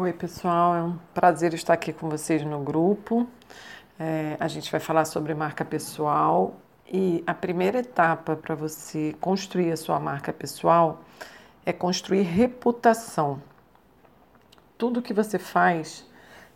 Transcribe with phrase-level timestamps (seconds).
[0.00, 3.26] Oi, pessoal, é um prazer estar aqui com vocês no grupo.
[3.98, 6.54] É, a gente vai falar sobre marca pessoal
[6.86, 11.02] e a primeira etapa para você construir a sua marca pessoal
[11.66, 13.42] é construir reputação.
[14.78, 16.06] Tudo que você faz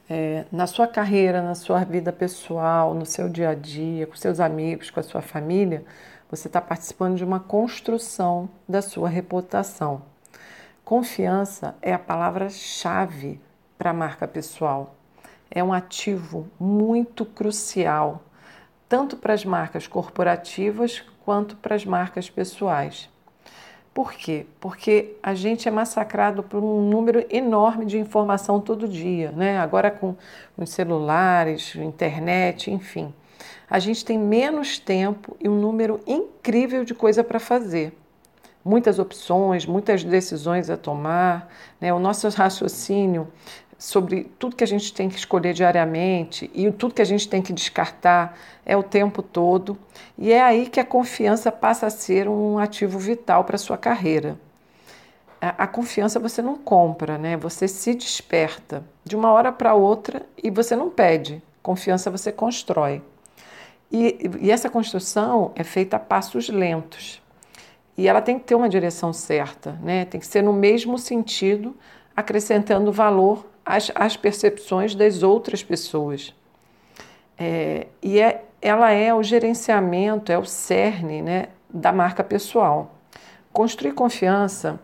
[0.08, 4.38] é, na sua carreira, na sua vida pessoal, no seu dia a dia, com seus
[4.38, 5.84] amigos, com a sua família,
[6.30, 10.11] você está participando de uma construção da sua reputação.
[10.84, 13.40] Confiança é a palavra-chave
[13.78, 14.96] para a marca pessoal.
[15.48, 18.20] É um ativo muito crucial,
[18.88, 23.08] tanto para as marcas corporativas quanto para as marcas pessoais.
[23.94, 24.44] Por quê?
[24.58, 29.60] Porque a gente é massacrado por um número enorme de informação todo dia, né?
[29.60, 30.16] Agora com
[30.58, 33.14] os celulares, internet, enfim.
[33.70, 38.01] A gente tem menos tempo e um número incrível de coisa para fazer
[38.64, 41.48] muitas opções, muitas decisões a tomar,
[41.80, 41.92] né?
[41.92, 43.28] o nosso raciocínio
[43.78, 47.42] sobre tudo que a gente tem que escolher diariamente e tudo que a gente tem
[47.42, 49.76] que descartar é o tempo todo.
[50.16, 53.76] E é aí que a confiança passa a ser um ativo vital para a sua
[53.76, 54.38] carreira.
[55.40, 57.36] A, confiança você não compra, né?
[57.36, 61.42] Você se desperta de uma hora para outra e você não pede.
[61.60, 63.02] Confiança você constrói.
[63.90, 67.21] E, e essa construção é feita a passos lentos.
[67.96, 70.04] E ela tem que ter uma direção certa, né?
[70.04, 71.76] tem que ser no mesmo sentido,
[72.16, 76.34] acrescentando valor às, às percepções das outras pessoas.
[77.38, 82.94] É, e é, ela é o gerenciamento, é o cerne né, da marca pessoal.
[83.52, 84.80] Construir confiança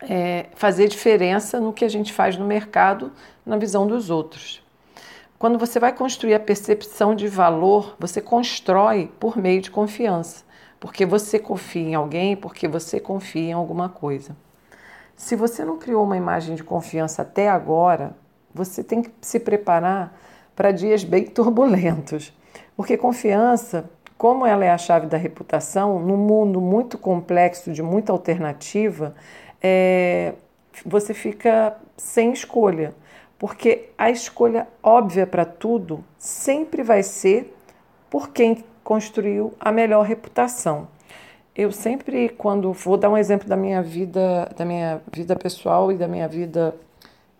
[0.00, 3.12] é fazer diferença no que a gente faz no mercado,
[3.44, 4.62] na visão dos outros.
[5.38, 10.45] Quando você vai construir a percepção de valor, você constrói por meio de confiança
[10.78, 14.36] porque você confia em alguém, porque você confia em alguma coisa.
[15.14, 18.14] Se você não criou uma imagem de confiança até agora,
[18.54, 20.18] você tem que se preparar
[20.54, 22.32] para dias bem turbulentos,
[22.76, 23.88] porque confiança,
[24.18, 29.14] como ela é a chave da reputação, num mundo muito complexo, de muita alternativa,
[29.62, 30.34] é,
[30.84, 32.94] você fica sem escolha,
[33.38, 37.54] porque a escolha óbvia para tudo sempre vai ser
[38.10, 40.86] por quem construiu a melhor reputação.
[41.56, 45.96] Eu sempre, quando vou dar um exemplo da minha vida, da minha vida pessoal e
[45.96, 46.72] da minha vida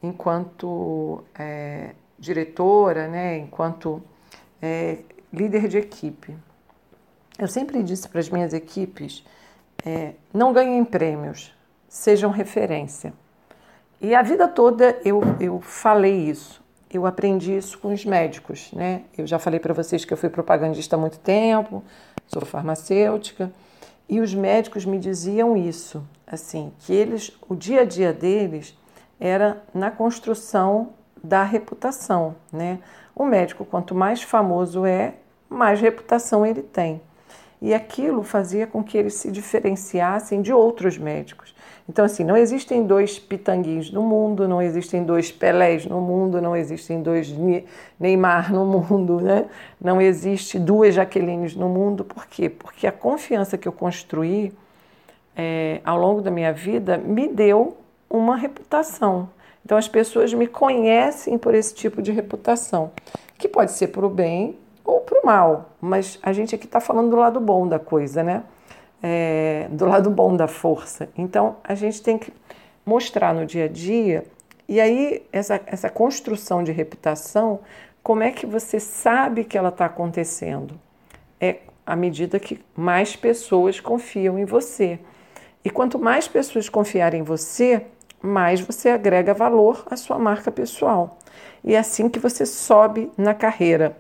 [0.03, 4.03] enquanto é, diretora, né, enquanto
[4.61, 4.99] é,
[5.33, 6.37] líder de equipe,
[7.39, 9.25] eu sempre disse para as minhas equipes:
[9.85, 11.55] é, não ganhem prêmios,
[11.89, 13.13] sejam referência.
[14.01, 16.66] E a vida toda eu, eu falei isso
[16.97, 19.03] eu aprendi isso com os médicos, né?
[19.17, 21.85] Eu já falei para vocês que eu fui propagandista há muito tempo,
[22.27, 23.53] sou farmacêutica,
[24.09, 28.77] e os médicos me diziam isso, assim, que eles, o dia a dia deles
[29.19, 30.91] era na construção
[31.23, 32.79] da reputação, né?
[33.15, 35.15] O médico, quanto mais famoso é,
[35.49, 37.01] mais reputação ele tem.
[37.61, 41.55] E aquilo fazia com que eles se diferenciassem de outros médicos.
[41.89, 46.57] Então, assim, não existem dois pitanguins no mundo, não existem dois Pelés no mundo, não
[46.57, 47.33] existem dois
[47.99, 49.47] Neymar no mundo, né?
[49.81, 52.05] Não existe duas Jaquelines no mundo.
[52.05, 52.49] Por quê?
[52.49, 54.53] Porque a confiança que eu construí
[55.37, 57.77] é, ao longo da minha vida me deu
[58.11, 59.29] uma reputação.
[59.65, 62.91] Então, as pessoas me conhecem por esse tipo de reputação,
[63.39, 66.81] que pode ser para o bem ou para o mal, mas a gente aqui está
[66.81, 68.45] falando do lado bom da coisa, né?
[69.09, 71.09] É, do lado bom da força.
[71.17, 72.33] Então, a gente tem que
[72.85, 74.25] mostrar no dia a dia,
[74.69, 77.61] e aí essa, essa construção de reputação,
[78.03, 80.75] como é que você sabe que ela está acontecendo?
[81.41, 84.99] É à medida que mais pessoas confiam em você.
[85.65, 87.87] E quanto mais pessoas confiarem em você,
[88.21, 91.17] mais você agrega valor à sua marca pessoal.
[91.63, 93.97] E é assim que você sobe na carreira.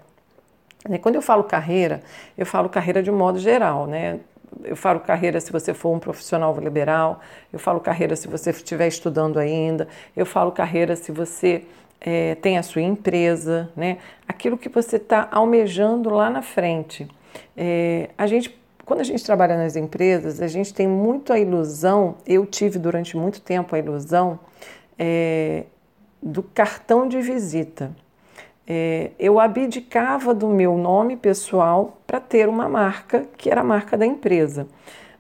[1.00, 2.02] Quando eu falo carreira,
[2.36, 4.20] eu falo carreira de um modo geral, né?
[4.64, 7.20] Eu falo carreira se você for um profissional liberal,
[7.52, 11.64] eu falo carreira se você estiver estudando ainda, eu falo carreira se você
[12.00, 13.98] é, tem a sua empresa, né?
[14.28, 17.08] Aquilo que você está almejando lá na frente.
[17.56, 22.16] É, a gente, quando a gente trabalha nas empresas, a gente tem muito a ilusão.
[22.26, 24.38] Eu tive durante muito tempo a ilusão
[24.98, 25.64] é,
[26.22, 27.94] do cartão de visita
[28.66, 33.96] é, eu abdicava do meu nome pessoal para ter uma marca que era a marca
[33.96, 34.66] da empresa.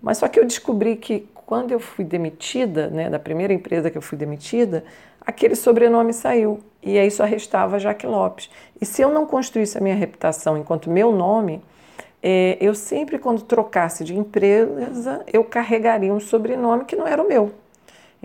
[0.02, 3.96] Mas só que eu descobri que quando eu fui demitida, né, da primeira empresa que
[3.96, 4.84] eu fui demitida,
[5.20, 8.50] aquele sobrenome saiu e aí só restava Jaque Lopes.
[8.80, 11.62] E se eu não construísse a minha reputação enquanto meu nome,
[12.22, 17.28] é, eu sempre, quando trocasse de empresa, eu carregaria um sobrenome que não era o
[17.28, 17.52] meu.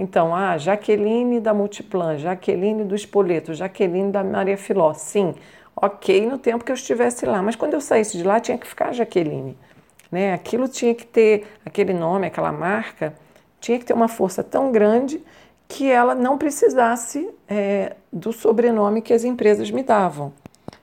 [0.01, 4.95] Então, ah, Jaqueline da Multiplan, Jaqueline do Espoleto, Jaqueline da Maria Filó.
[4.95, 5.35] Sim,
[5.75, 8.65] ok no tempo que eu estivesse lá, mas quando eu saísse de lá tinha que
[8.65, 9.55] ficar Jaqueline.
[10.11, 10.33] Né?
[10.33, 13.13] Aquilo tinha que ter, aquele nome, aquela marca,
[13.59, 15.23] tinha que ter uma força tão grande
[15.67, 20.33] que ela não precisasse é, do sobrenome que as empresas me davam,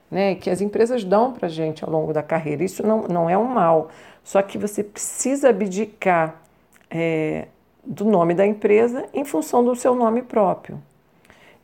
[0.09, 0.35] né?
[0.35, 2.63] que as empresas dão para gente ao longo da carreira.
[2.63, 3.89] Isso não, não é um mal,
[4.23, 6.41] só que você precisa abdicar
[6.89, 7.47] é,
[7.89, 10.81] do nome da empresa em função do seu nome próprio.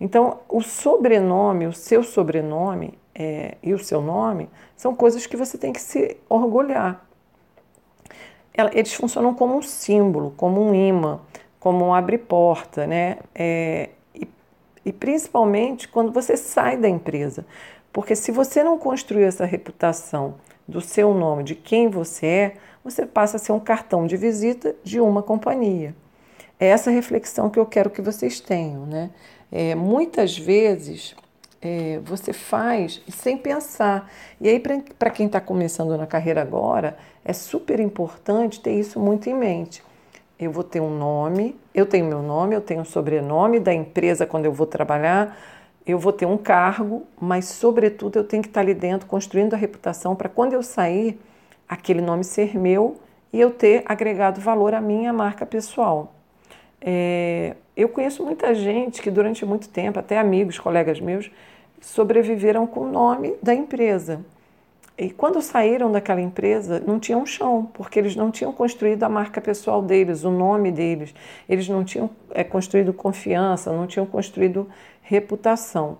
[0.01, 5.57] Então, o sobrenome, o seu sobrenome é, e o seu nome são coisas que você
[5.57, 7.05] tem que se orgulhar.
[8.73, 11.21] Eles funcionam como um símbolo, como um imã
[11.65, 13.17] como um abre-porta, né?
[13.33, 14.27] É, e,
[14.85, 17.43] e principalmente quando você sai da empresa.
[17.91, 20.35] Porque se você não construiu essa reputação
[20.67, 24.75] do seu nome, de quem você é, você passa a ser um cartão de visita
[24.83, 25.95] de uma companhia.
[26.59, 28.85] É essa reflexão que eu quero que vocês tenham.
[28.85, 29.09] Né?
[29.51, 31.15] É, muitas vezes
[31.61, 34.11] é, você faz sem pensar.
[34.39, 39.29] E aí, para quem está começando na carreira agora, é super importante ter isso muito
[39.29, 39.83] em mente
[40.37, 44.25] eu vou ter um nome, eu tenho meu nome, eu tenho o sobrenome da empresa
[44.25, 45.37] quando eu vou trabalhar,
[45.85, 49.57] eu vou ter um cargo, mas sobretudo eu tenho que estar ali dentro construindo a
[49.57, 51.19] reputação para quando eu sair,
[51.67, 52.99] aquele nome ser meu
[53.31, 56.13] e eu ter agregado valor à minha marca pessoal.
[56.87, 61.31] É, eu conheço muita gente que durante muito tempo, até amigos, colegas meus,
[61.81, 64.23] sobreviveram com o nome da empresa.
[64.95, 69.41] E quando saíram daquela empresa, não tinham chão, porque eles não tinham construído a marca
[69.41, 71.13] pessoal deles, o nome deles,
[71.49, 74.69] eles não tinham é, construído confiança, não tinham construído
[75.01, 75.97] reputação.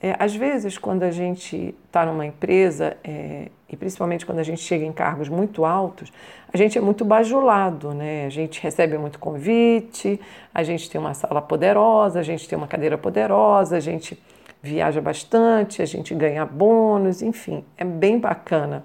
[0.00, 4.60] É, às vezes, quando a gente está numa empresa, é, e principalmente quando a gente
[4.60, 6.12] chega em cargos muito altos,
[6.52, 8.26] a gente é muito bajulado, né?
[8.26, 10.20] A gente recebe muito convite,
[10.54, 14.22] a gente tem uma sala poderosa, a gente tem uma cadeira poderosa, a gente
[14.62, 18.84] viaja bastante, a gente ganha bônus, enfim, é bem bacana.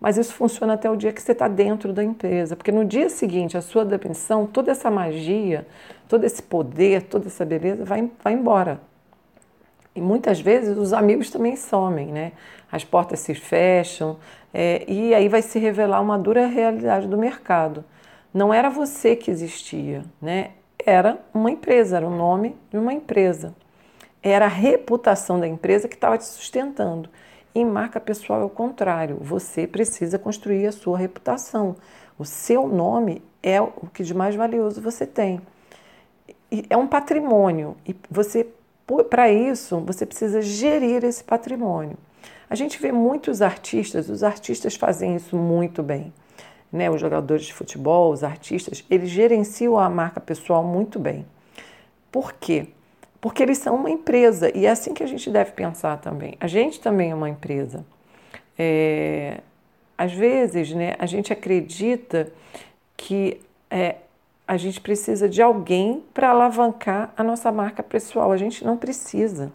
[0.00, 3.08] Mas isso funciona até o dia que você está dentro da empresa, porque no dia
[3.10, 5.66] seguinte, a sua demissão, toda essa magia,
[6.08, 8.80] todo esse poder, toda essa beleza vai, vai embora.
[9.94, 12.32] E muitas vezes os amigos também somem, né?
[12.70, 14.18] As portas se fecham
[14.52, 17.84] é, e aí vai se revelar uma dura realidade do mercado.
[18.32, 20.50] Não era você que existia, né?
[20.84, 23.54] Era uma empresa, era o nome de uma empresa.
[24.22, 27.08] Era a reputação da empresa que estava te sustentando.
[27.54, 29.18] Em marca pessoal é o contrário.
[29.20, 31.76] Você precisa construir a sua reputação.
[32.18, 35.40] O seu nome é o que de mais valioso você tem.
[36.50, 38.46] E é um patrimônio e você
[39.08, 41.96] para isso você precisa gerir esse patrimônio.
[42.48, 46.12] A gente vê muitos artistas, os artistas fazem isso muito bem.
[46.72, 46.90] Né?
[46.90, 51.26] Os jogadores de futebol, os artistas, eles gerenciam a marca pessoal muito bem.
[52.10, 52.68] Por quê?
[53.20, 56.36] Porque eles são uma empresa e é assim que a gente deve pensar também.
[56.40, 57.84] A gente também é uma empresa.
[58.58, 59.40] É,
[59.96, 62.32] às vezes, né, a gente acredita
[62.96, 63.40] que
[63.70, 63.96] é,
[64.48, 68.32] a gente precisa de alguém para alavancar a nossa marca pessoal.
[68.32, 69.52] A gente não precisa.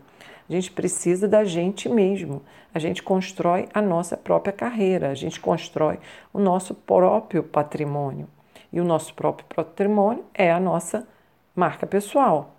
[0.47, 2.43] A gente precisa da gente mesmo.
[2.71, 5.99] A gente constrói a nossa própria carreira, a gente constrói
[6.31, 8.27] o nosso próprio patrimônio.
[8.71, 11.07] E o nosso próprio patrimônio é a nossa
[11.55, 12.53] marca pessoal.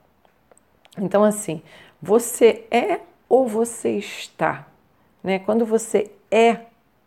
[0.99, 1.63] Então, assim,
[2.03, 4.67] você é ou você está?
[5.23, 5.39] Né?
[5.39, 6.59] Quando você é,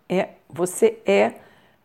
[0.07, 1.33] é, você é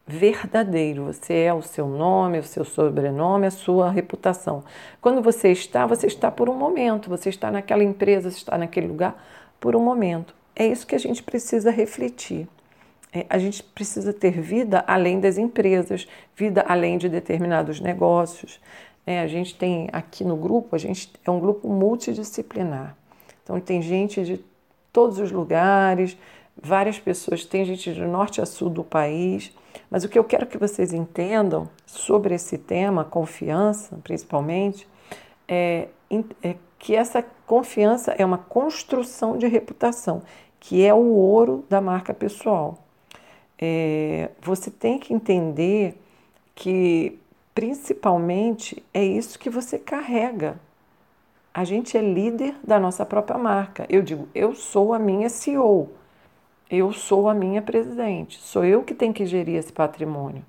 [0.07, 4.65] verdadeiro, você é o seu nome, o seu sobrenome, a sua reputação.
[5.01, 8.89] Quando você está, você está por um momento, você está naquela empresa, você está naquele
[8.89, 9.23] lugar
[9.61, 10.35] por um momento.
[10.55, 12.49] É isso que a gente precisa refletir.
[13.13, 18.61] É, a gente precisa ter vida além das empresas, vida além de determinados negócios.
[19.07, 22.97] É, a gente tem aqui no grupo, a gente é um grupo multidisciplinar.
[23.43, 24.43] Então tem gente de
[24.93, 26.17] todos os lugares,
[26.61, 29.53] várias pessoas, tem gente de norte a sul do país.
[29.91, 34.87] Mas o que eu quero que vocês entendam sobre esse tema, confiança, principalmente,
[35.49, 35.89] é,
[36.43, 40.23] é que essa confiança é uma construção de reputação,
[40.59, 42.79] que é o ouro da marca pessoal.
[43.59, 45.97] É, você tem que entender
[46.55, 47.19] que
[47.55, 50.59] principalmente é isso que você carrega.
[51.55, 53.87] A gente é líder da nossa própria marca.
[53.89, 55.91] Eu digo, eu sou a minha CEO,
[56.73, 60.45] eu sou a minha presidente, sou eu que tenho que gerir esse patrimônio.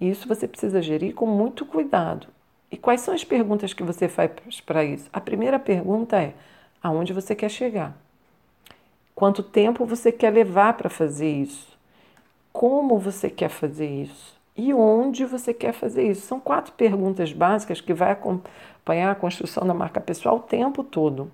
[0.00, 2.26] E isso você precisa gerir com muito cuidado.
[2.70, 4.30] E quais são as perguntas que você faz
[4.66, 5.08] para isso?
[5.12, 6.34] A primeira pergunta é:
[6.82, 7.96] aonde você quer chegar?
[9.14, 11.78] Quanto tempo você quer levar para fazer isso?
[12.52, 14.42] Como você quer fazer isso?
[14.56, 16.26] e onde você quer fazer isso.
[16.26, 21.30] São quatro perguntas básicas que vai acompanhar a construção da marca pessoal o tempo todo.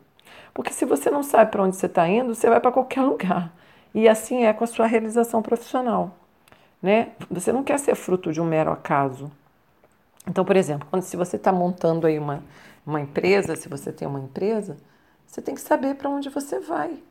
[0.54, 3.52] Porque se você não sabe para onde você está indo, você vai para qualquer lugar.
[3.94, 6.14] E assim é com a sua realização profissional.
[6.82, 7.12] Né?
[7.30, 9.30] Você não quer ser fruto de um mero acaso.
[10.26, 12.42] Então, por exemplo, quando se você está montando aí uma,
[12.86, 14.76] uma empresa, se você tem uma empresa,
[15.26, 17.02] você tem que saber para onde você vai.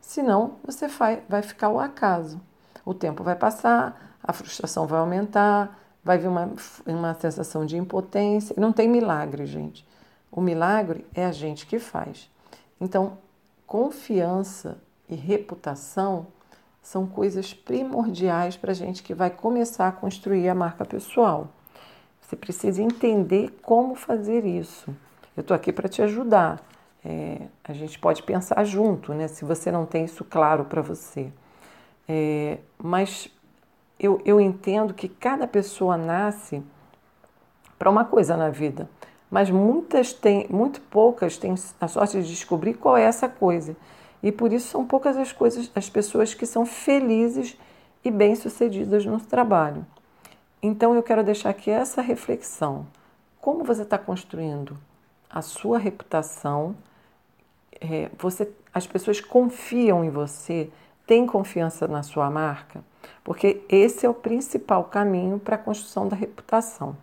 [0.00, 2.40] Senão, você vai, vai ficar o acaso.
[2.84, 6.50] O tempo vai passar, a frustração vai aumentar, vai vir uma,
[6.86, 8.54] uma sensação de impotência.
[8.58, 9.86] Não tem milagre, gente.
[10.32, 12.30] O milagre é a gente que faz.
[12.80, 13.18] Então,
[13.66, 14.78] confiança
[15.10, 16.26] e reputação
[16.82, 21.48] são coisas primordiais para a gente que vai começar a construir a marca pessoal.
[22.20, 24.94] Você precisa entender como fazer isso.
[25.36, 26.60] Eu estou aqui para te ajudar.
[27.04, 29.26] É, a gente pode pensar junto, né?
[29.26, 31.32] Se você não tem isso claro para você.
[32.08, 33.30] É, mas
[33.98, 36.62] eu, eu entendo que cada pessoa nasce
[37.78, 38.88] para uma coisa na vida,
[39.30, 43.76] mas muitas têm, muito poucas têm a sorte de descobrir qual é essa coisa.
[44.22, 47.56] E por isso são poucas as coisas, as pessoas que são felizes
[48.04, 49.84] e bem-sucedidas no trabalho.
[50.62, 52.86] Então eu quero deixar aqui essa reflexão.
[53.40, 54.76] Como você está construindo
[55.28, 56.76] a sua reputação?
[57.80, 60.70] É, você, as pessoas confiam em você,
[61.06, 62.84] têm confiança na sua marca,
[63.24, 66.94] porque esse é o principal caminho para a construção da reputação.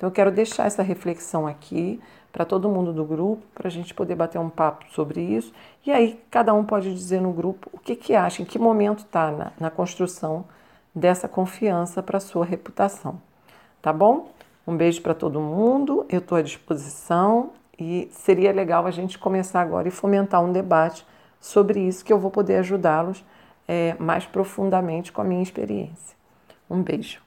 [0.00, 2.00] Então eu quero deixar essa reflexão aqui
[2.32, 5.52] para todo mundo do grupo, para a gente poder bater um papo sobre isso.
[5.84, 9.00] E aí cada um pode dizer no grupo o que, que acha, em que momento
[9.00, 10.46] está na, na construção
[10.94, 13.20] dessa confiança para a sua reputação.
[13.82, 14.30] Tá bom?
[14.66, 19.60] Um beijo para todo mundo, eu estou à disposição e seria legal a gente começar
[19.60, 21.06] agora e fomentar um debate
[21.38, 23.22] sobre isso que eu vou poder ajudá-los
[23.68, 26.16] é, mais profundamente com a minha experiência.
[26.70, 27.20] Um beijo.